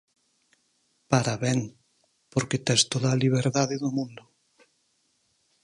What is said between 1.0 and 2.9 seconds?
Para ben, porque tes